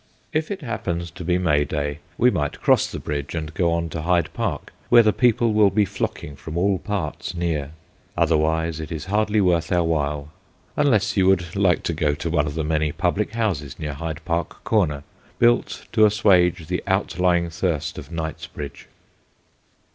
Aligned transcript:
If 0.33 0.49
it 0.49 0.61
happens 0.63 1.11
to 1.11 1.23
be 1.23 1.37
May 1.37 1.63
Day 1.63 1.99
we 2.17 2.31
might 2.31 2.59
cross 2.59 2.87
the 2.87 2.97
bridge 2.97 3.35
and 3.35 3.53
go 3.53 3.71
on 3.71 3.87
to 3.89 4.01
Hyde 4.01 4.33
Park, 4.33 4.73
where 4.89 5.03
the 5.03 5.13
people 5.13 5.53
will 5.53 5.69
be 5.69 5.85
flocking 5.85 6.35
from 6.35 6.57
all 6.57 6.79
parts 6.79 7.35
near. 7.35 7.73
Otherwise 8.17 8.79
it 8.79 8.91
is 8.91 9.05
hardly 9.05 9.39
worth 9.39 9.71
our 9.71 9.83
while, 9.83 10.31
unless 10.75 11.15
you 11.15 11.27
would 11.27 11.55
like 11.55 11.83
to 11.83 11.93
go 11.93 12.15
to 12.15 12.31
one 12.31 12.47
of 12.47 12.55
the 12.55 12.63
many 12.63 12.91
public 12.91 13.33
houses 13.33 13.77
near 13.77 13.93
Hyde 13.93 14.25
Park 14.25 14.63
Corner, 14.63 15.03
built 15.37 15.85
to 15.91 16.05
assuage 16.07 16.65
the 16.65 16.81
outlying 16.87 17.51
thirst 17.51 17.99
of 17.99 18.11
Knightsbridge. 18.11 18.87